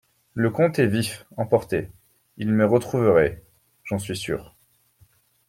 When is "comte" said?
0.49-0.79